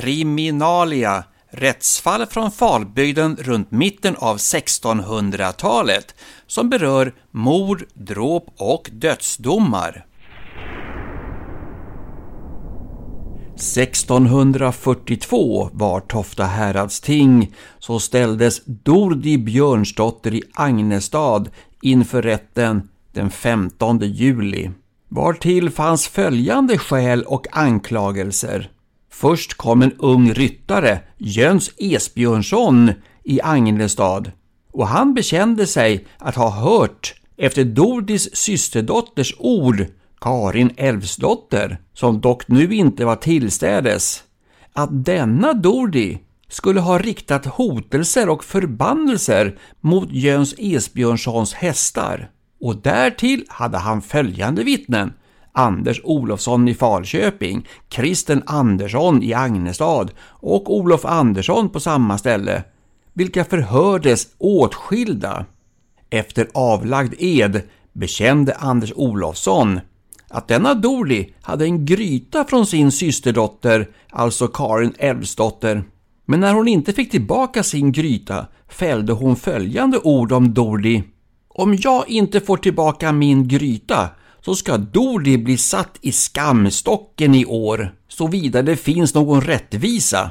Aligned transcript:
Kriminalia 0.00 1.24
Rättsfall 1.50 2.26
från 2.26 2.50
Falbygden 2.50 3.36
runt 3.40 3.70
mitten 3.70 4.16
av 4.16 4.36
1600-talet 4.36 6.14
som 6.46 6.70
berör 6.70 7.14
mord, 7.30 7.84
dråp 7.94 8.46
och 8.56 8.90
dödsdomar. 8.92 10.06
1642 13.54 15.70
var 15.72 16.00
Tofta 16.00 16.44
häradsting 16.44 17.54
så 17.78 18.00
ställdes 18.00 18.64
Dordi 18.64 19.38
Björnsdotter 19.38 20.34
i 20.34 20.42
Agnestad 20.54 21.50
inför 21.82 22.22
rätten 22.22 22.88
den 23.12 23.30
15 23.30 24.00
juli. 24.00 24.70
Vartill 25.08 25.70
fanns 25.70 26.08
följande 26.08 26.78
skäl 26.78 27.22
och 27.22 27.46
anklagelser. 27.52 28.70
Först 29.20 29.54
kom 29.54 29.82
en 29.82 29.92
ung 29.98 30.32
ryttare, 30.32 31.00
Jöns 31.18 31.70
Esbjörnsson, 31.76 32.92
i 33.24 33.40
Agnestad 33.42 34.32
och 34.72 34.88
han 34.88 35.14
bekände 35.14 35.66
sig 35.66 36.06
att 36.18 36.36
ha 36.36 36.50
hört 36.50 37.14
efter 37.36 37.64
Dordis 37.64 38.36
systerdotters 38.36 39.34
ord, 39.38 39.86
Karin 40.20 40.70
Älvsdotter, 40.76 41.78
som 41.94 42.20
dock 42.20 42.48
nu 42.48 42.74
inte 42.74 43.04
var 43.04 43.16
tillstädes, 43.16 44.22
att 44.72 45.04
denna 45.04 45.52
Dordi 45.52 46.18
skulle 46.48 46.80
ha 46.80 46.98
riktat 46.98 47.46
hotelser 47.46 48.28
och 48.28 48.44
förbannelser 48.44 49.58
mot 49.80 50.12
Jöns 50.12 50.54
Esbjörnssons 50.58 51.54
hästar. 51.54 52.30
Och 52.60 52.76
därtill 52.76 53.44
hade 53.48 53.78
han 53.78 54.02
följande 54.02 54.64
vittnen, 54.64 55.12
Anders 55.52 56.00
Olofsson 56.04 56.68
i 56.68 56.74
Falköping, 56.74 57.68
Kristen 57.88 58.42
Andersson 58.46 59.22
i 59.22 59.34
Agnestad 59.34 60.10
och 60.22 60.74
Olof 60.74 61.04
Andersson 61.04 61.68
på 61.68 61.80
samma 61.80 62.18
ställe, 62.18 62.64
vilka 63.12 63.44
förhördes 63.44 64.26
åtskilda. 64.38 65.44
Efter 66.10 66.48
avlagd 66.54 67.14
ed 67.18 67.62
bekände 67.92 68.54
Anders 68.54 68.92
Olofsson 68.96 69.80
att 70.28 70.48
denna 70.48 70.74
Dorli 70.74 71.34
hade 71.42 71.64
en 71.64 71.86
gryta 71.86 72.44
från 72.44 72.66
sin 72.66 72.92
systerdotter, 72.92 73.88
alltså 74.10 74.48
Karin 74.48 74.94
Älvsdotter. 74.98 75.82
Men 76.24 76.40
när 76.40 76.54
hon 76.54 76.68
inte 76.68 76.92
fick 76.92 77.10
tillbaka 77.10 77.62
sin 77.62 77.92
gryta 77.92 78.46
fällde 78.68 79.12
hon 79.12 79.36
följande 79.36 79.98
ord 79.98 80.32
om 80.32 80.54
Dorli. 80.54 81.02
Om 81.48 81.78
jag 81.80 82.08
inte 82.08 82.40
får 82.40 82.56
tillbaka 82.56 83.12
min 83.12 83.48
gryta 83.48 84.08
så 84.44 84.54
ska 84.54 84.76
Dodi 84.76 85.38
bli 85.38 85.56
satt 85.56 85.98
i 86.00 86.12
skamstocken 86.12 87.34
i 87.34 87.44
år, 87.44 87.94
såvida 88.08 88.62
det 88.62 88.76
finns 88.76 89.14
någon 89.14 89.40
rättvisa. 89.40 90.30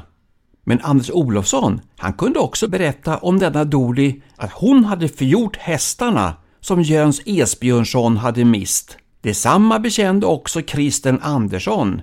Men 0.64 0.80
Anders 0.82 1.10
Olofsson, 1.10 1.80
han 1.96 2.12
kunde 2.12 2.38
också 2.38 2.68
berätta 2.68 3.16
om 3.18 3.38
denna 3.38 3.64
Dodi 3.64 4.22
att 4.36 4.52
hon 4.52 4.84
hade 4.84 5.08
förgjort 5.08 5.56
hästarna 5.56 6.34
som 6.60 6.82
Jöns 6.82 7.22
Esbjörnsson 7.26 8.16
hade 8.16 8.44
mist. 8.44 8.96
Detsamma 9.22 9.78
bekände 9.78 10.26
också 10.26 10.62
Kristen 10.62 11.20
Andersson. 11.22 12.02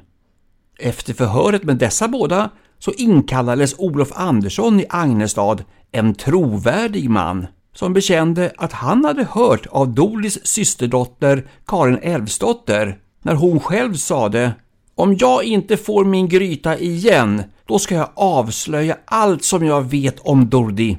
Efter 0.79 1.13
förhöret 1.13 1.63
med 1.63 1.77
dessa 1.77 2.07
båda 2.07 2.49
så 2.79 2.91
inkallades 2.91 3.75
Olof 3.77 4.11
Andersson 4.15 4.79
i 4.79 4.85
Agnestad, 4.89 5.63
en 5.91 6.15
trovärdig 6.15 7.09
man 7.09 7.47
som 7.77 7.93
bekände 7.93 8.51
att 8.57 8.73
han 8.73 9.05
hade 9.05 9.23
hört 9.23 9.65
av 9.65 9.93
Doris 9.93 10.47
systerdotter 10.47 11.47
Karin 11.65 11.99
Älvsdotter 12.01 12.97
när 13.21 13.35
hon 13.35 13.59
själv 13.59 13.93
sade 13.93 14.51
Om 14.95 15.17
jag 15.19 15.43
inte 15.43 15.77
får 15.77 16.05
min 16.05 16.29
gryta 16.29 16.77
igen, 16.77 17.43
då 17.65 17.79
ska 17.79 17.95
jag 17.95 18.09
avslöja 18.15 18.97
allt 19.05 19.43
som 19.43 19.65
jag 19.65 19.81
vet 19.81 20.19
om 20.19 20.49
Dordi. 20.49 20.97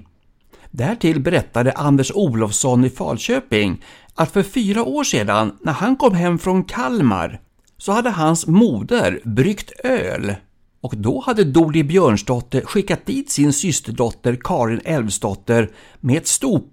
Därtill 0.70 1.20
berättade 1.20 1.72
Anders 1.72 2.12
Olofsson 2.14 2.84
i 2.84 2.90
Falköping 2.90 3.84
att 4.14 4.32
för 4.32 4.42
fyra 4.42 4.84
år 4.84 5.04
sedan 5.04 5.56
när 5.60 5.72
han 5.72 5.96
kom 5.96 6.14
hem 6.14 6.38
från 6.38 6.64
Kalmar 6.64 7.40
så 7.76 7.92
hade 7.92 8.10
hans 8.10 8.46
moder 8.46 9.20
bryggt 9.24 9.72
öl 9.84 10.34
och 10.80 10.94
då 10.96 11.20
hade 11.20 11.44
Doli 11.44 11.84
Björnsdotter 11.84 12.60
skickat 12.60 13.06
dit 13.06 13.30
sin 13.30 13.52
systerdotter 13.52 14.38
Karin 14.44 14.80
Älvsdotter 14.84 15.70
med 16.00 16.16
ett 16.16 16.26
stop, 16.26 16.70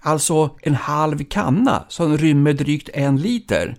alltså 0.00 0.50
en 0.62 0.74
halv 0.74 1.24
kanna 1.24 1.84
som 1.88 2.18
rymmer 2.18 2.52
drygt 2.52 2.88
en 2.92 3.16
liter, 3.16 3.76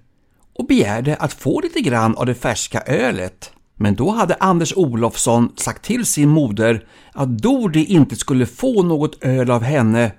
och 0.53 0.65
begärde 0.67 1.15
att 1.15 1.33
få 1.33 1.61
lite 1.61 1.81
grann 1.81 2.15
av 2.15 2.25
det 2.25 2.35
färska 2.35 2.81
ölet. 2.81 3.51
Men 3.75 3.95
då 3.95 4.11
hade 4.11 4.35
Anders 4.35 4.73
Olofsson 4.75 5.51
sagt 5.55 5.85
till 5.85 6.05
sin 6.05 6.29
moder 6.29 6.87
att 7.13 7.37
Dodi 7.37 7.85
inte 7.85 8.15
skulle 8.15 8.45
få 8.45 8.83
något 8.83 9.23
öl 9.23 9.51
av 9.51 9.63
henne, 9.63 10.11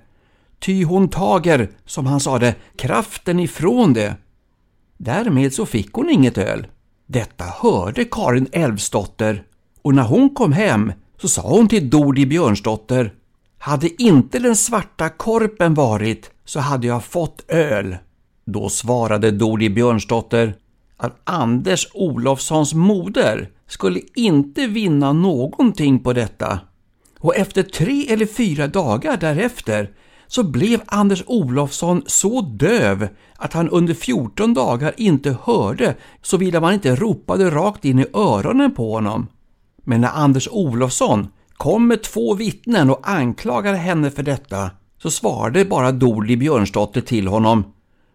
ty 0.59 0.83
hon 0.83 1.09
tager, 1.09 1.69
som 1.85 2.05
han 2.05 2.19
sade, 2.19 2.55
kraften 2.75 3.39
ifrån 3.39 3.93
det. 3.93 4.15
Därmed 4.97 5.53
så 5.53 5.65
fick 5.65 5.93
hon 5.93 6.09
inget 6.09 6.37
öl. 6.37 6.67
Detta 7.07 7.45
hörde 7.45 8.05
Karin 8.05 8.47
Älvsdotter 8.51 9.43
och 9.81 9.95
när 9.95 10.03
hon 10.03 10.29
kom 10.29 10.53
hem 10.53 10.91
så 11.21 11.27
sa 11.27 11.41
hon 11.41 11.67
till 11.67 11.89
Dodi 11.89 12.25
Björnsdotter 12.25 13.13
Hade 13.57 14.03
inte 14.03 14.39
den 14.39 14.55
svarta 14.55 15.09
korpen 15.09 15.73
varit 15.73 16.31
så 16.45 16.59
hade 16.59 16.87
jag 16.87 17.03
fått 17.03 17.43
öl. 17.47 17.97
Då 18.45 18.69
svarade 18.69 19.31
Dodi 19.31 19.69
Björnsdotter 19.69 20.55
att 20.97 21.21
Anders 21.23 21.87
Olofssons 21.93 22.73
moder 22.73 23.49
skulle 23.67 24.01
inte 24.15 24.67
vinna 24.67 25.13
någonting 25.13 25.99
på 25.99 26.13
detta. 26.13 26.59
Och 27.19 27.35
efter 27.35 27.63
tre 27.63 28.05
eller 28.09 28.25
fyra 28.25 28.67
dagar 28.67 29.17
därefter 29.17 29.89
så 30.27 30.43
blev 30.43 30.81
Anders 30.85 31.23
Olofsson 31.25 32.03
så 32.05 32.41
döv 32.41 33.07
att 33.35 33.53
han 33.53 33.69
under 33.69 33.93
14 33.93 34.53
dagar 34.53 34.93
inte 34.97 35.37
hörde 35.43 35.95
såvida 36.21 36.61
man 36.61 36.73
inte 36.73 36.95
ropade 36.95 37.49
rakt 37.49 37.85
in 37.85 37.99
i 37.99 38.05
öronen 38.13 38.73
på 38.75 38.93
honom. 38.93 39.27
Men 39.83 40.01
när 40.01 40.09
Anders 40.09 40.47
Olofsson 40.51 41.27
kom 41.53 41.87
med 41.87 42.03
två 42.03 42.33
vittnen 42.33 42.89
och 42.89 43.09
anklagade 43.09 43.77
henne 43.77 44.11
för 44.11 44.23
detta 44.23 44.71
så 45.01 45.11
svarade 45.11 45.65
bara 45.65 45.91
Dorli 45.91 46.37
Björnsdotter 46.37 47.01
till 47.01 47.27
honom 47.27 47.63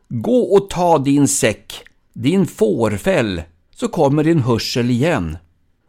Gå 0.09 0.39
och 0.56 0.71
ta 0.71 0.99
din 0.99 1.28
säck, 1.28 1.75
din 2.12 2.47
fårfäll, 2.47 3.43
så 3.77 3.89
kommer 3.89 4.25
din 4.25 4.39
hörsel 4.39 4.91
igen. 4.91 5.37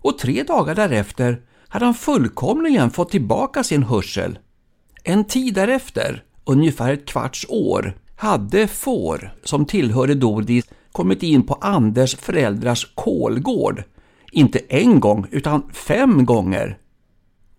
Och 0.02 0.18
tre 0.18 0.44
dagar 0.44 0.76
därefter 0.76 1.42
hade 1.68 1.86
han 1.86 1.94
fullkomligen 1.94 2.92
fått 2.92 3.10
tillbaka 3.10 3.64
sin 3.64 3.84
hörsel. 3.84 4.40
En 5.06 5.26
tid 5.26 5.54
därefter, 5.54 6.24
ungefär 6.46 6.94
ett 6.94 7.06
kvarts 7.06 7.46
år, 7.50 7.98
hade 8.16 8.68
får 8.68 9.36
som 9.44 9.66
tillhörde 9.66 10.16
Dordis 10.16 10.66
kommit 10.92 11.24
in 11.24 11.44
på 11.44 11.54
Anders 11.54 12.16
föräldrars 12.16 12.94
kolgård. 12.96 13.84
Inte 14.32 14.60
en 14.70 15.00
gång, 15.00 15.28
utan 15.32 15.70
fem 15.74 16.26
gånger. 16.26 16.78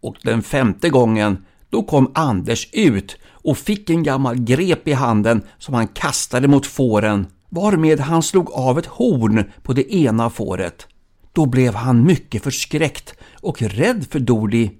Och 0.00 0.16
den 0.22 0.42
femte 0.42 0.90
gången, 0.90 1.44
då 1.70 1.82
kom 1.82 2.10
Anders 2.14 2.68
ut 2.72 3.16
och 3.26 3.58
fick 3.58 3.90
en 3.90 4.02
gammal 4.02 4.36
grep 4.36 4.88
i 4.88 4.92
handen 4.92 5.42
som 5.58 5.74
han 5.74 5.88
kastade 5.88 6.48
mot 6.48 6.66
fåren, 6.66 7.26
varmed 7.48 8.00
han 8.00 8.22
slog 8.22 8.50
av 8.50 8.78
ett 8.78 8.86
horn 8.86 9.44
på 9.62 9.72
det 9.72 9.94
ena 9.94 10.30
fåret. 10.30 10.86
Då 11.32 11.46
blev 11.46 11.74
han 11.74 12.04
mycket 12.04 12.42
förskräckt 12.42 13.14
och 13.40 13.62
rädd 13.62 14.06
för 14.10 14.18
Dordi. 14.18 14.70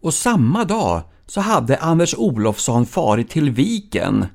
Och 0.00 0.14
samma 0.14 0.64
dag 0.64 1.02
så 1.26 1.40
hade 1.40 1.76
Anders 1.76 2.14
Olofsson 2.14 2.86
farit 2.86 3.30
till 3.30 3.50
viken. 3.50 4.26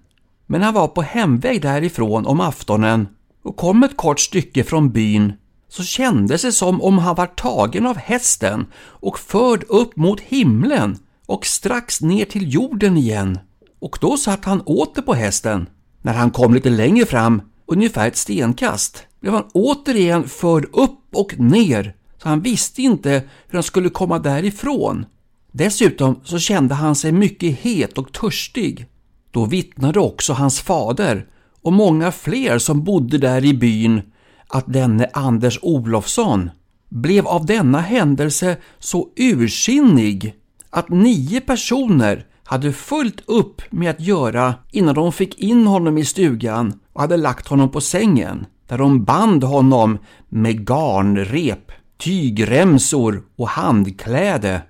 Men 0.47 0.62
han 0.62 0.74
var 0.74 0.88
på 0.88 1.01
hemväg 1.01 1.62
därifrån 1.62 2.25
om 2.25 2.41
aftonen 2.41 3.07
och 3.44 3.57
kom 3.57 3.83
ett 3.83 3.97
kort 3.97 4.19
stycke 4.19 4.63
från 4.63 4.91
byn 4.91 5.33
så 5.69 5.83
kändes 5.83 6.41
det 6.41 6.51
som 6.51 6.81
om 6.81 6.97
han 6.97 7.15
var 7.15 7.25
tagen 7.25 7.86
av 7.86 7.97
hästen 7.97 8.65
och 8.75 9.19
förd 9.19 9.63
upp 9.69 9.95
mot 9.95 10.19
himlen 10.19 10.97
och 11.25 11.45
strax 11.45 12.01
ner 12.01 12.25
till 12.25 12.53
jorden 12.53 12.97
igen. 12.97 13.39
Och 13.80 13.97
då 14.01 14.18
satt 14.18 14.45
han 14.45 14.62
åter 14.62 15.01
på 15.01 15.13
hästen. 15.13 15.69
När 16.01 16.13
han 16.13 16.31
kom 16.31 16.53
lite 16.53 16.69
längre 16.69 17.06
fram, 17.06 17.41
ungefär 17.65 18.07
ett 18.07 18.18
stenkast, 18.18 19.03
blev 19.19 19.33
han 19.33 19.45
återigen 19.53 20.30
förd 20.30 20.65
upp 20.74 21.00
och 21.13 21.39
ner 21.39 21.95
så 22.21 22.30
han 22.30 22.41
visste 22.41 22.81
inte 22.81 23.09
hur 23.47 23.57
han 23.57 23.63
skulle 23.63 23.89
komma 23.89 24.19
därifrån. 24.19 25.06
Dessutom 25.51 26.19
så 26.24 26.40
kände 26.40 26.75
han 26.75 26.96
sig 26.96 27.12
mycket 27.12 27.60
het 27.60 27.98
och 27.98 28.12
törstig. 28.12 28.86
Då 29.31 29.46
vittnade 29.46 30.00
också 30.00 30.34
hans 30.34 30.62
fader 30.62 31.25
och 31.62 31.74
många 31.74 32.12
fler 32.12 32.57
som 32.57 32.84
bodde 32.84 33.18
där 33.18 33.46
i 33.46 33.54
byn 33.54 34.01
att 34.48 34.74
denne 34.74 35.10
Anders 35.13 35.60
Olofsson 35.62 36.50
blev 36.90 37.28
av 37.28 37.46
denna 37.46 37.80
händelse 37.80 38.57
så 38.80 39.10
ursinnig 39.16 40.36
att 40.69 40.90
nio 40.90 41.42
personer 41.42 42.25
hade 42.44 42.74
fullt 42.74 43.22
upp 43.25 43.62
med 43.69 43.90
att 43.90 44.01
göra 44.01 44.54
innan 44.72 44.96
de 44.96 45.13
fick 45.13 45.40
in 45.40 45.68
honom 45.68 45.98
i 45.98 46.06
stugan 46.06 46.80
och 46.94 47.01
hade 47.01 47.18
lagt 47.18 47.48
honom 47.48 47.72
på 47.72 47.81
sängen 47.81 48.46
där 48.68 48.78
de 48.78 49.04
band 49.04 49.44
honom 49.44 49.98
med 50.30 50.69
garnrep, 50.69 51.72
tygremsor 51.98 53.24
och 53.36 53.50
handkläde. 53.50 54.62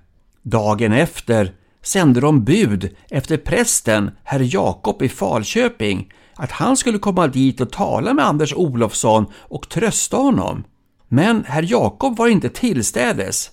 Dagen 0.42 0.92
efter 0.92 1.52
sände 1.82 2.20
de 2.20 2.44
bud 2.44 2.96
efter 3.10 3.36
prästen 3.36 4.10
herr 4.24 4.54
Jakob 4.54 5.02
i 5.02 5.08
Falköping 5.08 6.12
att 6.34 6.50
han 6.50 6.76
skulle 6.76 6.98
komma 6.98 7.26
dit 7.26 7.60
och 7.60 7.70
tala 7.72 8.14
med 8.14 8.26
Anders 8.26 8.54
Olofsson 8.54 9.26
och 9.34 9.68
trösta 9.68 10.16
honom. 10.16 10.64
Men 11.08 11.44
herr 11.44 11.66
Jakob 11.70 12.16
var 12.16 12.28
inte 12.28 12.48
tillstädes, 12.48 13.50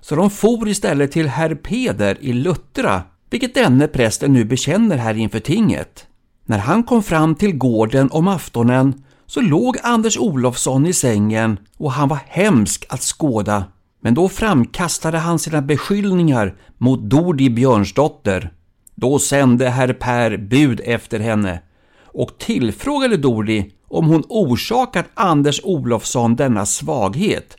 så 0.00 0.14
de 0.14 0.30
for 0.30 0.68
istället 0.68 1.12
till 1.12 1.28
herr 1.28 1.54
Peder 1.54 2.18
i 2.20 2.32
Luttra, 2.32 3.02
vilket 3.30 3.54
denne 3.54 3.88
prästen 3.88 4.32
nu 4.32 4.44
bekänner 4.44 4.96
här 4.96 5.14
inför 5.14 5.40
tinget. 5.40 6.06
När 6.46 6.58
han 6.58 6.82
kom 6.82 7.02
fram 7.02 7.34
till 7.34 7.56
gården 7.56 8.10
om 8.10 8.28
aftonen 8.28 9.02
så 9.26 9.40
låg 9.40 9.78
Anders 9.82 10.18
Olofsson 10.18 10.86
i 10.86 10.92
sängen 10.92 11.58
och 11.76 11.92
han 11.92 12.08
var 12.08 12.18
hemsk 12.26 12.86
att 12.88 13.02
skåda. 13.02 13.64
Men 14.04 14.14
då 14.14 14.28
framkastade 14.28 15.18
han 15.18 15.38
sina 15.38 15.62
beskyllningar 15.62 16.54
mot 16.78 17.00
Dordi 17.00 17.50
Björnsdotter. 17.50 18.52
Då 18.94 19.18
sände 19.18 19.68
herr 19.68 19.92
Per 19.92 20.36
bud 20.36 20.80
efter 20.84 21.20
henne 21.20 21.60
och 22.02 22.38
tillfrågade 22.38 23.16
Dordi 23.16 23.70
om 23.88 24.06
hon 24.06 24.22
orsakat 24.28 25.06
Anders 25.14 25.60
Olofsson 25.64 26.36
denna 26.36 26.66
svaghet. 26.66 27.56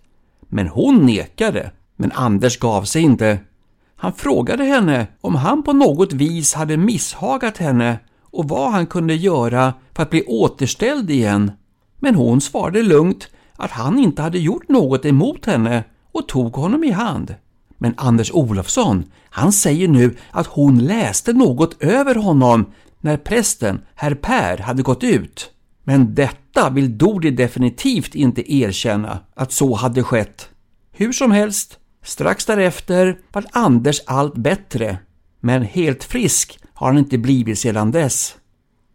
Men 0.47 0.67
hon 0.67 1.05
nekade. 1.05 1.71
Men 1.95 2.11
Anders 2.11 2.59
gav 2.59 2.83
sig 2.83 3.01
inte. 3.01 3.39
Han 3.95 4.13
frågade 4.13 4.63
henne 4.63 5.07
om 5.21 5.35
han 5.35 5.63
på 5.63 5.73
något 5.73 6.13
vis 6.13 6.53
hade 6.53 6.77
misshagat 6.77 7.57
henne 7.57 7.99
och 8.21 8.49
vad 8.49 8.71
han 8.71 8.87
kunde 8.87 9.15
göra 9.15 9.73
för 9.95 10.03
att 10.03 10.09
bli 10.09 10.23
återställd 10.23 11.11
igen. 11.11 11.51
Men 11.99 12.15
hon 12.15 12.41
svarade 12.41 12.83
lugnt 12.83 13.27
att 13.55 13.71
han 13.71 13.99
inte 13.99 14.21
hade 14.21 14.39
gjort 14.39 14.69
något 14.69 15.05
emot 15.05 15.45
henne 15.45 15.83
och 16.15 16.27
tog 16.27 16.55
honom 16.55 16.83
i 16.83 16.91
hand. 16.91 17.35
Men 17.77 17.93
Anders 17.97 18.31
Olofsson, 18.31 19.03
han 19.29 19.51
säger 19.51 19.87
nu 19.87 20.17
att 20.31 20.47
hon 20.47 20.79
läste 20.79 21.33
något 21.33 21.83
över 21.83 22.15
honom 22.15 22.65
när 23.01 23.17
prästen, 23.17 23.81
herr 23.95 24.15
Per, 24.15 24.57
hade 24.57 24.83
gått 24.83 25.03
ut. 25.03 25.51
Men 25.83 26.15
detta 26.15 26.69
vill 26.69 26.97
Dodi 26.97 27.31
definitivt 27.31 28.15
inte 28.15 28.53
erkänna 28.53 29.19
att 29.35 29.51
så 29.51 29.75
hade 29.75 30.03
skett. 30.03 30.49
Hur 30.91 31.11
som 31.11 31.31
helst, 31.31 31.79
strax 32.03 32.45
därefter 32.45 33.17
var 33.31 33.45
Anders 33.51 34.01
allt 34.05 34.35
bättre, 34.35 34.97
men 35.39 35.63
helt 35.63 36.03
frisk 36.03 36.59
har 36.73 36.87
han 36.87 36.97
inte 36.97 37.17
blivit 37.17 37.59
sedan 37.59 37.91
dess. 37.91 38.35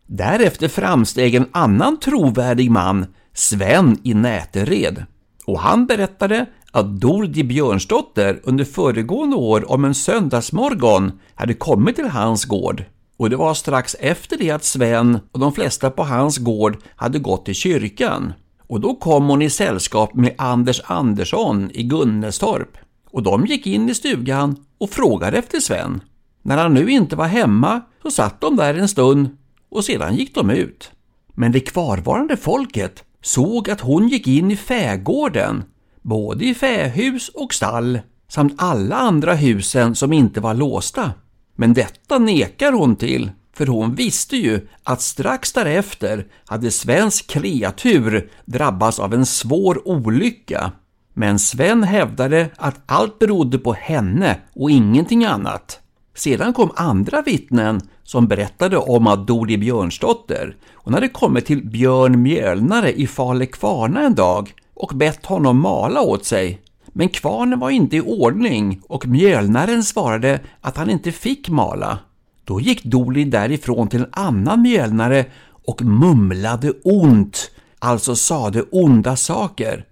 Därefter 0.07 0.69
framsteg 0.69 1.35
en 1.35 1.49
annan 1.53 2.01
trovärdig 2.01 2.71
man, 2.71 3.07
Sven 3.35 3.99
i 4.03 4.15
Nätered, 4.15 5.05
och 5.47 5.61
han 5.61 5.87
berättade 5.87 6.47
att 6.71 7.01
Dordi 7.01 7.45
Björnsdotter 7.45 8.41
under 8.45 8.65
föregående 8.65 9.37
år 9.37 9.73
om 9.73 9.85
en 9.85 9.95
söndagsmorgon 9.95 11.13
hade 11.35 11.55
kommit 11.55 11.97
till 11.97 12.09
hans 12.09 12.45
gård. 12.45 12.85
Och 13.17 13.31
det 13.31 13.37
var 13.37 13.55
strax 13.55 13.97
efter 14.01 14.39
det 14.39 14.51
att 14.51 14.65
Sven 14.65 15.19
och 15.33 15.41
de 15.41 15.53
flesta 15.53 15.91
på 15.91 16.05
hans 16.05 16.39
gård 16.39 16.77
hade 16.97 17.19
gått 17.19 17.45
till 17.45 17.55
kyrkan. 17.55 18.33
Och 18.67 18.81
då 18.81 18.95
kom 18.95 19.29
hon 19.29 19.43
i 19.43 19.51
sällskap 19.51 20.15
med 20.15 20.35
Anders 20.39 20.81
Andersson 20.85 21.71
i 21.75 21.83
Gunnestorp. 21.83 22.79
Och 23.11 23.23
de 23.23 23.47
gick 23.47 23.67
in 23.67 23.89
i 23.89 23.95
stugan 23.95 24.57
och 24.79 24.91
frågade 24.91 25.39
efter 25.39 25.61
Sven. 25.61 26.01
När 26.43 26.57
han 26.57 26.75
nu 26.75 26.91
inte 26.91 27.17
var 27.17 27.27
hemma 27.27 27.81
så 28.03 28.11
satt 28.11 28.41
de 28.41 28.57
där 28.57 28.75
en 28.75 28.89
stund 28.89 29.37
och 29.71 29.85
sedan 29.85 30.17
gick 30.17 30.35
de 30.35 30.51
ut. 30.51 30.91
Men 31.35 31.53
det 31.53 31.61
kvarvarande 31.61 32.37
folket 32.37 33.05
såg 33.23 33.71
att 33.71 33.81
hon 33.81 34.09
gick 34.09 34.27
in 34.27 34.51
i 34.51 34.57
fägården 34.57 35.65
både 36.11 36.45
i 36.45 36.55
fähus 36.55 37.29
och 37.29 37.55
stall 37.55 38.01
samt 38.29 38.55
alla 38.59 38.97
andra 38.97 39.35
husen 39.35 39.95
som 39.95 40.13
inte 40.13 40.41
var 40.41 40.55
låsta. 40.55 41.13
Men 41.57 41.75
detta 41.75 42.19
nekar 42.19 42.73
hon 42.73 42.97
till, 42.97 43.31
för 43.57 43.67
hon 43.67 43.95
visste 43.95 44.37
ju 44.37 44.69
att 44.85 45.01
strax 45.01 45.53
därefter 45.53 46.27
hade 46.47 46.71
svensk 46.71 47.27
kreatur 47.27 48.31
drabbats 48.45 48.99
av 48.99 49.15
en 49.15 49.27
svår 49.27 49.89
olycka. 49.89 50.73
Men 51.15 51.39
Sven 51.39 51.83
hävdade 51.83 52.51
att 52.57 52.81
allt 52.87 53.19
berodde 53.19 53.59
på 53.59 53.73
henne 53.73 54.39
och 54.55 54.71
ingenting 54.71 55.25
annat. 55.25 55.81
Sedan 56.15 56.53
kom 56.53 56.71
andra 56.75 57.23
vittnen 57.23 57.81
som 58.03 58.29
berättade 58.29 58.77
om 58.77 59.07
att 59.07 59.27
Dodi 59.27 59.59
Björnsdotter, 59.59 60.57
hon 60.75 60.95
hade 60.95 61.09
kommit 61.09 61.47
till 61.47 61.67
Björn 61.67 62.23
Mjölnare 62.23 62.93
i 62.93 63.07
Fale 63.07 63.47
Kvarna 63.47 64.03
en 64.03 64.15
dag 64.15 64.53
och 64.81 64.97
bett 64.97 65.27
honom 65.27 65.59
mala 65.59 66.01
åt 66.01 66.25
sig. 66.25 66.61
Men 66.87 67.09
kvarnen 67.09 67.59
var 67.59 67.71
inte 67.71 67.97
i 67.97 68.01
ordning 68.01 68.81
och 68.89 69.07
mjölnaren 69.07 69.85
svarade 69.85 70.41
att 70.61 70.77
han 70.77 70.91
inte 70.91 71.13
fick 71.13 71.49
mala. 71.49 71.99
Då 72.45 72.61
gick 72.61 72.85
Doli 72.85 73.25
därifrån 73.25 73.89
till 73.89 74.01
en 74.01 74.11
annan 74.13 74.63
mjölnare 74.63 75.25
och 75.67 75.83
mumlade 75.83 76.73
ont, 76.85 77.51
alltså 77.79 78.17
sade 78.17 78.63
onda 78.63 79.17
saker. 79.17 79.85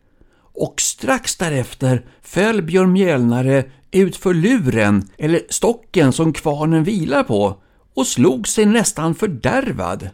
Och 0.54 0.80
strax 0.80 1.36
därefter 1.36 2.04
föll 2.22 2.62
Björn 2.62 2.92
Mjölnare 2.92 3.64
ut 3.90 4.16
för 4.16 4.34
luren, 4.34 5.08
eller 5.18 5.40
stocken 5.48 6.12
som 6.12 6.32
kvarnen 6.32 6.84
vilar 6.84 7.22
på, 7.22 7.56
och 7.94 8.06
slog 8.06 8.48
sig 8.48 8.66
nästan 8.66 9.14
fördärvad. 9.14 10.08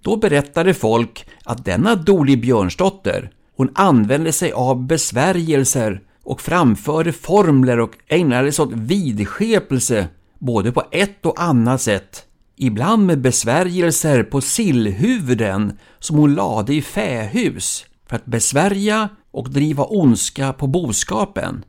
Då 0.00 0.16
berättade 0.16 0.74
folk 0.74 1.26
att 1.44 1.64
denna 1.64 1.94
Doli 1.94 2.36
Björnsdotter 2.36 3.30
hon 3.56 3.70
använde 3.74 4.32
sig 4.32 4.52
av 4.52 4.86
besvärjelser 4.86 6.00
och 6.24 6.40
framförde 6.40 7.12
formler 7.12 7.80
och 7.80 7.92
ägnade 8.08 8.52
sig 8.52 8.62
åt 8.62 8.72
vidskepelse 8.72 10.08
både 10.38 10.72
på 10.72 10.82
ett 10.90 11.26
och 11.26 11.42
annat 11.42 11.80
sätt. 11.80 12.26
Ibland 12.56 13.06
med 13.06 13.20
besvärjelser 13.20 14.22
på 14.22 14.40
sillhuvuden 14.40 15.78
som 15.98 16.16
hon 16.16 16.34
lade 16.34 16.74
i 16.74 16.82
fähus 16.82 17.84
för 18.06 18.16
att 18.16 18.26
besvärja 18.26 19.08
och 19.30 19.50
driva 19.50 19.84
ondska 19.84 20.52
på 20.52 20.66
boskapen. 20.66 21.64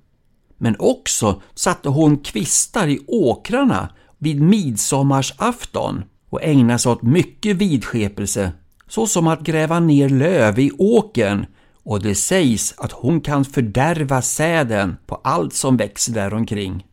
Men 0.57 0.75
också 0.79 1.41
satte 1.53 1.89
hon 1.89 2.17
kvistar 2.17 2.87
i 2.87 2.99
åkrarna 3.07 3.89
vid 4.17 4.41
midsommarsafton 4.41 6.03
och 6.29 6.43
ägnade 6.43 6.79
sig 6.79 6.91
åt 6.91 7.01
mycket 7.01 7.55
vidskepelse, 7.55 8.51
såsom 8.87 9.27
att 9.27 9.41
gräva 9.41 9.79
ner 9.79 10.09
löv 10.09 10.59
i 10.59 10.71
åkern 10.77 11.45
och 11.87 12.01
det 12.01 12.15
sägs 12.15 12.73
att 12.77 12.91
hon 12.91 13.21
kan 13.21 13.45
fördärva 13.45 14.21
säden 14.21 14.97
på 15.05 15.21
allt 15.23 15.53
som 15.53 15.77
växer 15.77 16.13
däromkring. 16.13 16.85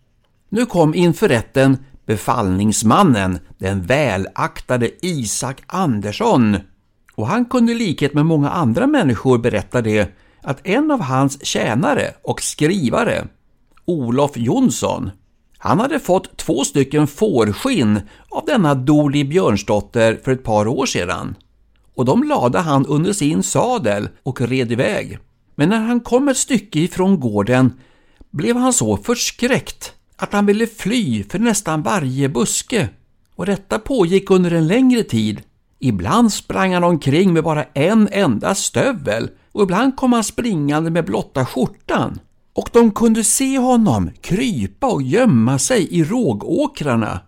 Nu 0.49 0.67
kom 0.67 0.95
inför 0.95 1.29
rätten 1.29 1.79
befallningsmannen, 2.07 3.39
den 3.59 3.83
välaktade 3.83 4.91
Isak 5.07 5.63
Andersson. 5.67 6.57
Och 7.15 7.27
han 7.27 7.45
kunde 7.45 7.73
i 7.73 7.75
likhet 7.75 8.15
med 8.15 8.27
många 8.27 8.51
andra 8.51 8.87
människor 8.87 9.39
berätta 9.39 9.83
det 9.83 10.09
att 10.43 10.67
en 10.67 10.91
av 10.91 11.01
hans 11.01 11.47
tjänare 11.47 12.15
och 12.23 12.43
skrivare, 12.43 13.27
Olof 13.85 14.37
Jonsson, 14.37 15.11
han 15.59 15.81
hade 15.81 16.01
fått 16.01 16.37
två 16.37 16.65
stycken 16.65 17.07
fårskinn 17.07 18.01
av 18.29 18.45
denna 18.47 18.75
Doli 18.75 19.25
Björnsdotter 19.25 20.21
för 20.25 20.33
ett 20.33 20.45
par 20.45 20.67
år 20.67 20.87
sedan 20.87 21.35
och 21.95 22.05
de 22.05 22.23
lade 22.23 22.59
han 22.59 22.87
under 22.87 23.13
sin 23.13 23.43
sadel 23.43 24.09
och 24.23 24.41
red 24.41 24.73
iväg. 24.73 25.19
Men 25.55 25.69
när 25.69 25.81
han 25.81 26.01
kom 26.01 26.29
ett 26.29 26.37
stycke 26.37 26.81
ifrån 26.81 27.21
gården 27.21 27.73
blev 28.31 28.57
han 28.57 28.73
så 28.73 28.97
förskräckt 28.97 29.93
att 30.17 30.33
han 30.33 30.47
ville 30.47 30.67
fly 30.67 31.25
för 31.25 31.39
nästan 31.39 31.83
varje 31.83 32.29
buske. 32.29 32.89
Och 33.37 33.47
detta 33.47 33.79
pågick 33.79 34.31
under 34.31 34.51
en 34.51 34.67
längre 34.67 35.03
tid. 35.03 35.43
Ibland 35.79 36.33
sprang 36.33 36.75
han 36.75 36.85
omkring 36.85 37.33
med 37.33 37.45
bara 37.45 37.65
en 37.65 38.09
enda 38.13 38.55
stövel 38.55 39.29
och 39.53 39.63
ibland 39.63 39.97
kom 39.97 40.13
han 40.13 40.25
springande 40.25 40.91
med 40.91 41.05
blotta 41.05 41.47
skjortan. 41.47 42.19
Och 42.53 42.69
de 42.73 42.91
kunde 42.91 43.25
se 43.25 43.59
honom 43.59 44.11
krypa 44.21 44.87
och 44.87 45.03
gömma 45.03 45.59
sig 45.59 45.89
i 45.95 46.05
rågåkrarna. 46.05 47.21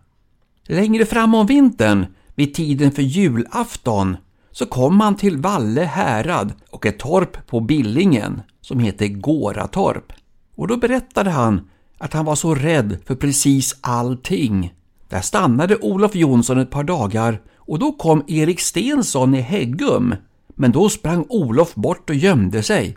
Längre 0.67 1.07
fram 1.07 1.35
om 1.35 1.47
vintern, 1.47 2.07
vid 2.35 2.55
tiden 2.55 2.93
för 2.93 3.03
julafton, 3.03 4.17
så 4.59 4.67
kom 4.67 5.01
han 5.01 5.17
till 5.17 5.37
Valle 5.37 5.81
härad 5.81 6.53
och 6.71 6.87
ett 6.87 6.99
torp 6.99 7.47
på 7.47 7.61
Billingen 7.61 8.43
som 8.61 8.81
heter 8.81 9.07
Gåratorp. 9.07 10.13
Och 10.55 10.69
då 10.69 10.77
berättade 10.77 11.31
han 11.31 11.69
att 11.99 12.13
han 12.13 12.25
var 12.25 12.35
så 12.35 12.55
rädd 12.55 12.99
för 13.07 13.15
precis 13.15 13.77
allting. 13.81 14.75
Där 15.09 15.21
stannade 15.21 15.77
Olof 15.77 16.15
Jonsson 16.15 16.59
ett 16.59 16.71
par 16.71 16.85
dagar 16.85 17.41
och 17.57 17.79
då 17.79 17.93
kom 17.93 18.25
Erik 18.29 18.61
Stensson 18.61 19.35
i 19.35 19.41
Häggum. 19.41 20.15
Men 20.55 20.73
då 20.73 20.89
sprang 20.89 21.27
Olof 21.29 21.75
bort 21.75 22.11
och 22.11 22.17
gömde 22.17 22.63
sig. 22.63 22.97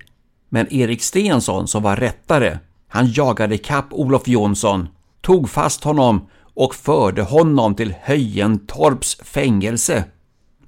Men 0.50 0.74
Erik 0.74 1.02
Stensson 1.02 1.68
som 1.68 1.84
var 1.84 1.96
rättare, 1.96 2.60
han 2.88 3.12
jagade 3.12 3.58
kapp 3.58 3.88
Olof 3.92 4.28
Jonsson, 4.28 4.88
tog 5.22 5.50
fast 5.50 5.84
honom 5.84 6.28
och 6.54 6.76
förde 6.76 7.22
honom 7.22 7.76
till 7.76 7.96
Höjentorps 8.02 9.16
fängelse. 9.24 10.04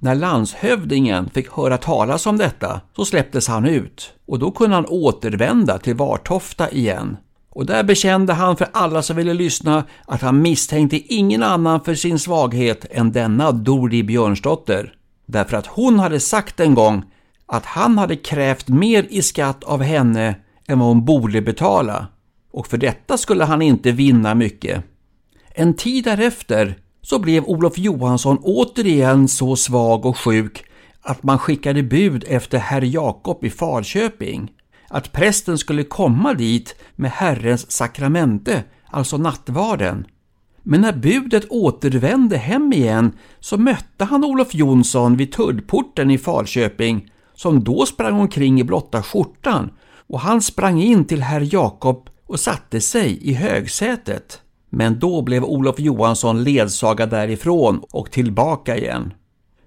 När 0.04 0.14
landshövdingen 0.14 1.30
fick 1.30 1.50
höra 1.52 1.78
talas 1.78 2.26
om 2.26 2.36
detta 2.36 2.80
så 2.96 3.04
släpptes 3.04 3.48
han 3.48 3.66
ut 3.66 4.12
och 4.26 4.38
då 4.38 4.50
kunde 4.50 4.76
han 4.76 4.86
återvända 4.86 5.78
till 5.78 5.94
Vartofta 5.96 6.70
igen. 6.70 7.16
Och 7.50 7.66
där 7.66 7.84
bekände 7.84 8.32
han 8.32 8.56
för 8.56 8.68
alla 8.72 9.02
som 9.02 9.16
ville 9.16 9.34
lyssna 9.34 9.84
att 10.06 10.22
han 10.22 10.42
misstänkte 10.42 11.14
ingen 11.14 11.42
annan 11.42 11.80
för 11.80 11.94
sin 11.94 12.18
svaghet 12.18 12.86
än 12.90 13.12
denna 13.12 13.52
Dori 13.52 14.02
Björnsdotter. 14.02 14.94
Därför 15.26 15.56
att 15.56 15.66
hon 15.66 15.98
hade 15.98 16.20
sagt 16.20 16.60
en 16.60 16.74
gång 16.74 17.04
att 17.46 17.66
han 17.66 17.98
hade 17.98 18.16
krävt 18.16 18.68
mer 18.68 19.06
i 19.10 19.22
skatt 19.22 19.64
av 19.64 19.82
henne 19.82 20.34
än 20.68 20.78
vad 20.78 20.88
hon 20.88 21.04
borde 21.04 21.42
betala. 21.42 22.06
Och 22.52 22.66
för 22.66 22.76
detta 22.76 23.18
skulle 23.18 23.44
han 23.44 23.62
inte 23.62 23.92
vinna 23.92 24.34
mycket. 24.34 24.84
En 25.54 25.74
tid 25.74 26.04
därefter 26.04 26.78
så 27.02 27.18
blev 27.18 27.44
Olof 27.44 27.78
Johansson 27.78 28.38
återigen 28.42 29.28
så 29.28 29.56
svag 29.56 30.06
och 30.06 30.18
sjuk 30.18 30.64
att 31.02 31.22
man 31.22 31.38
skickade 31.38 31.82
bud 31.82 32.24
efter 32.28 32.58
herr 32.58 32.82
Jakob 32.82 33.44
i 33.44 33.50
Falköping 33.50 34.50
att 34.88 35.12
prästen 35.12 35.58
skulle 35.58 35.84
komma 35.84 36.34
dit 36.34 36.74
med 36.96 37.10
Herrens 37.10 37.70
sakramente, 37.70 38.64
alltså 38.86 39.16
nattvarden. 39.16 40.06
Men 40.62 40.80
när 40.80 40.92
budet 40.92 41.44
återvände 41.50 42.36
hem 42.36 42.72
igen 42.72 43.12
så 43.40 43.58
mötte 43.58 44.04
han 44.04 44.24
Olof 44.24 44.54
Jonsson 44.54 45.16
vid 45.16 45.32
tullporten 45.32 46.10
i 46.10 46.18
Falköping 46.18 47.10
som 47.34 47.64
då 47.64 47.86
sprang 47.86 48.20
omkring 48.20 48.60
i 48.60 48.64
blotta 48.64 49.02
skjortan 49.02 49.70
och 50.06 50.20
han 50.20 50.42
sprang 50.42 50.82
in 50.82 51.04
till 51.04 51.22
herr 51.22 51.54
Jakob 51.54 52.08
och 52.26 52.40
satte 52.40 52.80
sig 52.80 53.28
i 53.28 53.32
högsätet. 53.34 54.40
Men 54.74 54.98
då 54.98 55.22
blev 55.22 55.44
Olof 55.44 55.78
Johansson 55.78 56.44
ledsagad 56.44 57.10
därifrån 57.10 57.82
och 57.90 58.10
tillbaka 58.10 58.76
igen. 58.76 59.14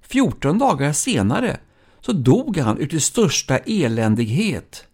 14 0.01 0.59
dagar 0.59 0.93
senare 0.93 1.57
så 2.01 2.11
dog 2.11 2.57
han 2.57 2.77
ut 2.77 2.93
i 2.93 2.99
största 2.99 3.57
eländighet. 3.57 4.85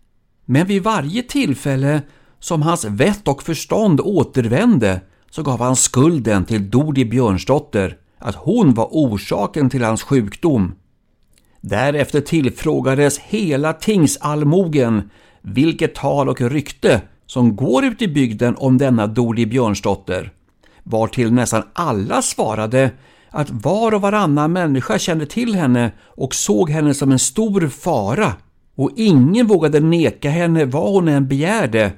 Men 0.46 0.68
vid 0.68 0.84
varje 0.84 1.24
tillfälle 1.24 2.02
som 2.40 2.62
hans 2.62 2.86
vett 2.86 3.28
och 3.28 3.44
förstånd 3.44 4.02
återvände 4.02 5.02
så 5.30 5.44
gav 5.44 5.60
han 5.60 5.76
skulden 5.76 6.46
till 6.46 6.70
Dodi 6.70 7.06
Björnsdotter 7.06 7.98
att 8.18 8.36
hon 8.36 8.74
var 8.74 8.88
orsaken 8.92 9.70
till 9.70 9.84
hans 9.84 10.04
sjukdom. 10.04 10.76
Därefter 11.62 12.22
tillfrågades 12.22 13.20
hela 13.20 13.74
tingsallmogen 13.74 15.10
vilket 15.42 15.96
tal 15.96 16.30
och 16.30 16.42
rykte 16.42 17.02
som 17.32 17.56
går 17.56 17.86
ut 17.86 18.02
i 18.02 18.08
bygden 18.08 18.56
om 18.58 18.78
denna 18.78 19.08
Doli 19.08 19.46
Björnsdotter, 19.46 20.32
vartill 20.84 21.34
nästan 21.34 21.64
alla 21.74 22.22
svarade 22.22 22.92
att 23.30 23.50
var 23.50 23.94
och 23.94 24.02
varannan 24.02 24.52
människa 24.52 25.00
kände 25.00 25.26
till 25.26 25.56
henne 25.56 25.92
och 26.02 26.36
såg 26.36 26.70
henne 26.70 26.94
som 26.94 27.12
en 27.12 27.20
stor 27.20 27.68
fara 27.68 28.34
och 28.76 28.92
ingen 28.96 29.48
vågade 29.48 29.80
neka 29.80 30.30
henne 30.30 30.66
vad 30.66 30.94
hon 30.94 31.08
än 31.08 31.28
begärde 31.28 31.92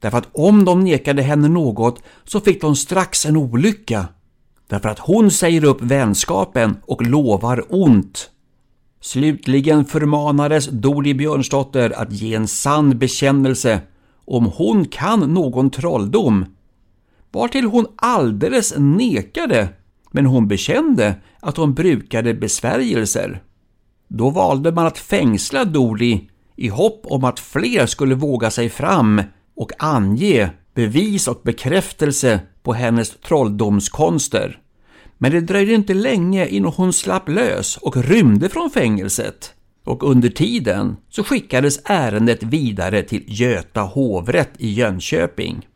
därför 0.00 0.18
att 0.18 0.28
om 0.32 0.64
de 0.64 0.84
nekade 0.84 1.22
henne 1.22 1.48
något 1.48 2.02
så 2.24 2.40
fick 2.40 2.60
de 2.60 2.76
strax 2.76 3.26
en 3.26 3.36
olycka 3.36 4.08
därför 4.66 4.88
att 4.88 4.98
hon 4.98 5.30
säger 5.30 5.64
upp 5.64 5.80
vänskapen 5.80 6.76
och 6.86 7.06
lovar 7.06 7.64
ont. 7.68 8.30
Slutligen 9.00 9.84
förmanades 9.84 10.66
Doli 10.66 11.14
Björnsdotter 11.14 12.00
att 12.02 12.12
ge 12.12 12.34
en 12.34 12.48
sann 12.48 12.98
bekännelse 12.98 13.80
om 14.32 14.46
hon 14.46 14.84
kan 14.84 15.20
någon 15.20 15.70
trolldom, 15.70 16.44
vartill 17.32 17.64
hon 17.64 17.86
alldeles 17.96 18.74
nekade, 18.78 19.68
men 20.10 20.26
hon 20.26 20.48
bekände 20.48 21.14
att 21.40 21.56
hon 21.56 21.74
brukade 21.74 22.34
besvärjelser. 22.34 23.42
Då 24.08 24.30
valde 24.30 24.72
man 24.72 24.86
att 24.86 24.98
fängsla 24.98 25.64
Dori 25.64 26.30
i 26.56 26.68
hopp 26.68 27.00
om 27.04 27.24
att 27.24 27.40
fler 27.40 27.86
skulle 27.86 28.14
våga 28.14 28.50
sig 28.50 28.68
fram 28.68 29.22
och 29.56 29.72
ange 29.78 30.50
bevis 30.74 31.28
och 31.28 31.40
bekräftelse 31.44 32.40
på 32.62 32.72
hennes 32.72 33.10
trolldomskonster. 33.10 34.60
Men 35.18 35.32
det 35.32 35.40
dröjde 35.40 35.72
inte 35.72 35.94
länge 35.94 36.46
innan 36.46 36.72
hon 36.72 36.92
slapp 36.92 37.28
lös 37.28 37.76
och 37.76 37.96
rymde 37.96 38.48
från 38.48 38.70
fängelset. 38.70 39.54
Och 39.84 40.02
under 40.02 40.28
tiden 40.28 40.96
så 41.10 41.24
skickades 41.24 41.80
ärendet 41.84 42.42
vidare 42.42 43.02
till 43.02 43.24
Göta 43.26 43.80
hovrätt 43.80 44.52
i 44.58 44.72
Jönköping. 44.72 45.66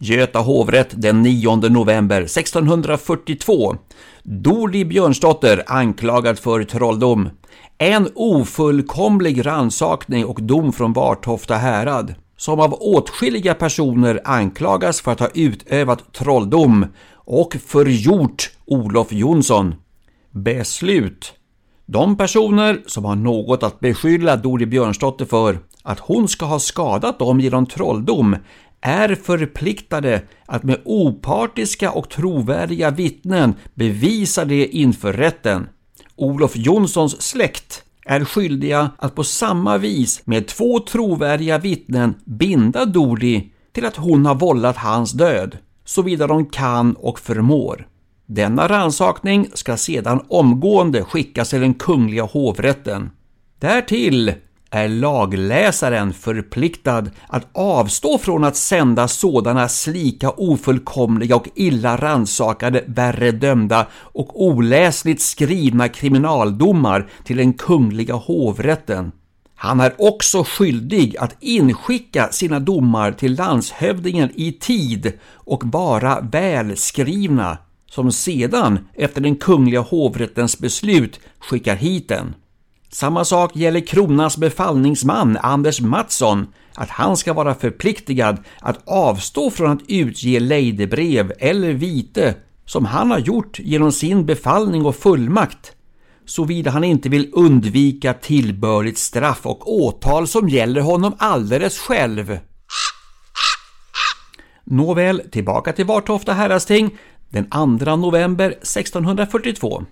Göta 0.00 0.38
hovrätt 0.38 0.90
den 1.02 1.22
9 1.22 1.56
november 1.56 2.22
1642. 2.22 3.76
Dorli 4.22 4.84
Björnsdotter 4.84 5.64
anklagad 5.66 6.38
för 6.38 6.64
trolldom. 6.64 7.28
En 7.78 8.08
ofullkomlig 8.14 9.46
ransakning 9.46 10.24
och 10.26 10.42
dom 10.42 10.72
från 10.72 10.92
Vartofta 10.92 11.56
härad 11.56 12.14
som 12.36 12.60
av 12.60 12.74
åtskilliga 12.74 13.54
personer 13.54 14.20
anklagas 14.24 15.00
för 15.00 15.12
att 15.12 15.20
ha 15.20 15.28
utövat 15.34 16.12
trolldom 16.12 16.86
och 17.12 17.56
förgjort 17.66 18.50
Olof 18.66 19.12
Jonsson. 19.12 19.74
Beslut 20.30 21.37
de 21.90 22.16
personer 22.16 22.82
som 22.86 23.04
har 23.04 23.16
något 23.16 23.62
att 23.62 23.80
beskylla 23.80 24.36
Dori 24.36 24.66
Björnsdotter 24.66 25.24
för 25.24 25.58
att 25.82 25.98
hon 25.98 26.28
ska 26.28 26.46
ha 26.46 26.58
skadat 26.58 27.18
dem 27.18 27.40
genom 27.40 27.66
trolldom 27.66 28.36
är 28.80 29.14
förpliktade 29.14 30.22
att 30.46 30.62
med 30.62 30.80
opartiska 30.84 31.90
och 31.90 32.08
trovärdiga 32.08 32.90
vittnen 32.90 33.54
bevisa 33.74 34.44
det 34.44 34.66
inför 34.66 35.12
rätten. 35.12 35.68
Olof 36.16 36.56
Jonssons 36.56 37.22
släkt 37.22 37.82
är 38.06 38.24
skyldiga 38.24 38.90
att 38.98 39.14
på 39.14 39.24
samma 39.24 39.78
vis 39.78 40.22
med 40.24 40.46
två 40.46 40.80
trovärdiga 40.80 41.58
vittnen 41.58 42.14
binda 42.24 42.84
Dori 42.84 43.52
till 43.72 43.86
att 43.86 43.96
hon 43.96 44.26
har 44.26 44.34
vållat 44.34 44.76
hans 44.76 45.12
död, 45.12 45.58
såvida 45.84 46.26
de 46.26 46.46
kan 46.46 46.94
och 46.94 47.18
förmår. 47.18 47.86
Denna 48.30 48.68
ransakning 48.68 49.48
ska 49.54 49.76
sedan 49.76 50.20
omgående 50.28 51.04
skickas 51.04 51.50
till 51.50 51.60
den 51.60 51.74
kungliga 51.74 52.22
hovrätten. 52.22 53.10
Därtill 53.58 54.32
är 54.70 54.88
lagläsaren 54.88 56.12
förpliktad 56.12 57.04
att 57.26 57.46
avstå 57.52 58.18
från 58.18 58.44
att 58.44 58.56
sända 58.56 59.08
sådana 59.08 59.68
slika 59.68 60.30
ofullkomliga 60.30 61.36
och 61.36 61.48
illa 61.54 61.96
ransakade, 61.96 62.84
värre 62.86 63.30
dömda 63.30 63.86
och 63.94 64.42
oläsligt 64.44 65.20
skrivna 65.20 65.88
kriminaldomar 65.88 67.08
till 67.24 67.36
den 67.36 67.52
kungliga 67.52 68.14
hovrätten. 68.14 69.12
Han 69.54 69.80
är 69.80 69.94
också 69.98 70.44
skyldig 70.44 71.16
att 71.16 71.36
inskicka 71.40 72.28
sina 72.32 72.60
domar 72.60 73.12
till 73.12 73.34
landshövdingen 73.34 74.30
i 74.34 74.52
tid 74.52 75.12
och 75.32 75.62
vara 75.64 76.20
välskrivna 76.20 77.58
som 77.90 78.12
sedan, 78.12 78.88
efter 78.94 79.20
den 79.20 79.36
kungliga 79.36 79.80
hovrättens 79.80 80.58
beslut, 80.58 81.20
skickar 81.38 81.76
hit 81.76 82.08
den. 82.08 82.34
Samma 82.90 83.24
sak 83.24 83.56
gäller 83.56 83.80
kronans 83.80 84.36
befallningsman 84.36 85.36
Anders 85.36 85.80
Mattsson, 85.80 86.46
att 86.74 86.90
han 86.90 87.16
ska 87.16 87.32
vara 87.32 87.54
förpliktigad 87.54 88.38
att 88.60 88.88
avstå 88.88 89.50
från 89.50 89.70
att 89.70 89.82
utge 89.88 90.40
lejdebrev 90.40 91.32
eller 91.38 91.72
vite 91.72 92.34
som 92.66 92.84
han 92.84 93.10
har 93.10 93.18
gjort 93.18 93.58
genom 93.58 93.92
sin 93.92 94.26
befallning 94.26 94.86
och 94.86 94.96
fullmakt, 94.96 95.72
såvida 96.26 96.70
han 96.70 96.84
inte 96.84 97.08
vill 97.08 97.30
undvika 97.32 98.14
tillbörligt 98.14 98.98
straff 98.98 99.46
och 99.46 99.72
åtal 99.72 100.26
som 100.26 100.48
gäller 100.48 100.80
honom 100.80 101.14
alldeles 101.18 101.78
själv. 101.78 102.38
Nåväl, 104.64 105.22
tillbaka 105.30 105.72
till 105.72 105.84
Vartofta 105.84 106.32
häradsting 106.32 106.98
den 107.30 107.78
2 107.78 107.96
november 107.96 108.50
1642 108.50 109.84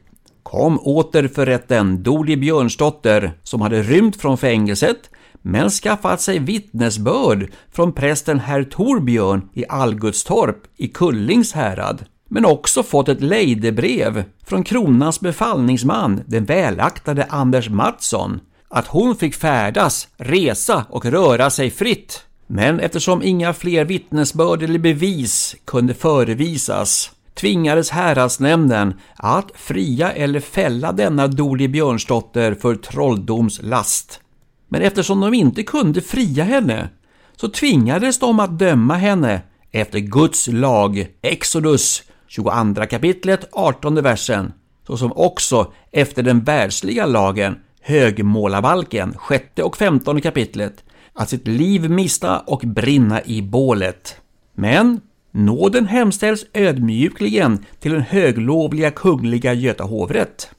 kom 0.42 0.78
åter 0.78 1.28
för 1.28 1.46
rätten 1.46 2.02
Doli 2.02 2.36
Björnsdotter 2.36 3.32
som 3.42 3.60
hade 3.60 3.82
rymt 3.82 4.16
från 4.16 4.38
fängelset 4.38 5.10
men 5.42 5.70
skaffat 5.70 6.20
sig 6.20 6.38
vittnesbörd 6.38 7.50
från 7.72 7.92
prästen 7.92 8.40
herr 8.40 8.62
Torbjörn 8.62 9.48
i 9.54 9.64
Algutstorp 9.68 10.56
i 10.76 10.88
Kullings 10.88 11.52
härad. 11.52 12.04
men 12.28 12.44
också 12.44 12.82
fått 12.82 13.08
ett 13.08 13.20
lejdebrev 13.20 14.24
från 14.44 14.64
kronans 14.64 15.20
befallningsman, 15.20 16.22
den 16.26 16.44
välaktade 16.44 17.26
Anders 17.30 17.68
Mattsson, 17.68 18.40
att 18.68 18.86
hon 18.86 19.16
fick 19.16 19.34
färdas, 19.34 20.08
resa 20.16 20.84
och 20.90 21.04
röra 21.04 21.50
sig 21.50 21.70
fritt. 21.70 22.22
Men 22.46 22.80
eftersom 22.80 23.22
inga 23.22 23.52
fler 23.52 23.84
vittnesbörd 23.84 24.62
eller 24.62 24.78
bevis 24.78 25.56
kunde 25.64 25.94
förevisas 25.94 27.10
tvingades 27.40 27.90
häradsnämnden 27.90 28.94
att 29.16 29.50
fria 29.54 30.12
eller 30.12 30.40
fälla 30.40 30.92
denna 30.92 31.26
Doli 31.26 31.68
Björnsdotter 31.68 32.54
för 32.54 32.74
trolldomslast. 32.74 34.20
Men 34.68 34.82
eftersom 34.82 35.20
de 35.20 35.34
inte 35.34 35.62
kunde 35.62 36.00
fria 36.00 36.44
henne 36.44 36.88
så 37.36 37.48
tvingades 37.48 38.18
de 38.18 38.40
att 38.40 38.58
döma 38.58 38.94
henne 38.94 39.42
efter 39.72 39.98
Guds 39.98 40.48
lag, 40.48 41.06
Exodus 41.22 42.02
22 42.26 42.50
kapitlet 42.90 43.48
18 43.52 44.02
versen, 44.02 44.52
såsom 44.86 45.12
också 45.12 45.72
efter 45.92 46.22
den 46.22 46.40
världsliga 46.40 47.06
lagen, 47.06 47.56
högmålarbalken, 47.80 49.16
6 49.28 49.44
och 49.62 49.76
15 49.76 50.20
kapitlet, 50.20 50.84
att 51.12 51.28
sitt 51.28 51.48
liv 51.48 51.90
mista 51.90 52.38
och 52.38 52.62
brinna 52.66 53.22
i 53.24 53.42
bålet. 53.42 54.16
Men 54.54 55.00
nåden 55.36 55.86
hemställs 55.86 56.46
ödmjukligen 56.52 57.64
till 57.80 57.92
den 57.92 58.02
höglovliga 58.02 58.90
kungliga 58.90 59.52
Göta 59.52 59.84
hovrätt. 59.84 60.50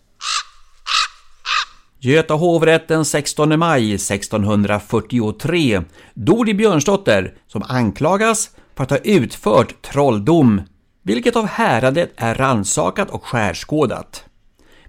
Göta 2.00 2.34
hovrätt 2.34 2.88
den 2.88 3.06
16 3.06 3.60
maj 3.60 3.94
1643 3.94 5.82
Dodi 6.14 6.54
Björnsdotter 6.54 7.34
som 7.48 7.64
anklagas 7.64 8.50
för 8.76 8.84
att 8.84 8.90
ha 8.90 8.98
utfört 8.98 9.82
trolldom, 9.82 10.62
vilket 11.04 11.36
av 11.36 11.46
häradet 11.46 12.14
är 12.16 12.36
ransakat 12.36 13.10
och 13.10 13.26
skärskådat. 13.26 14.26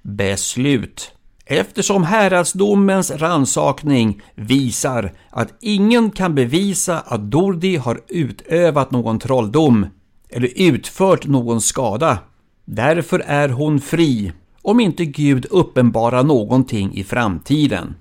Beslut 0.02 1.12
Eftersom 1.50 2.04
häradsdomens 2.04 3.10
ransakning 3.10 4.22
visar 4.34 5.12
att 5.30 5.54
ingen 5.60 6.10
kan 6.10 6.34
bevisa 6.34 7.00
att 7.00 7.30
Dordi 7.30 7.76
har 7.76 8.00
utövat 8.08 8.90
någon 8.90 9.18
trolldom 9.18 9.86
eller 10.30 10.50
utfört 10.56 11.26
någon 11.26 11.60
skada. 11.60 12.18
Därför 12.64 13.18
är 13.18 13.48
hon 13.48 13.80
fri, 13.80 14.32
om 14.62 14.80
inte 14.80 15.04
Gud 15.04 15.46
uppenbarar 15.50 16.22
någonting 16.22 16.94
i 16.94 17.04
framtiden. 17.04 17.94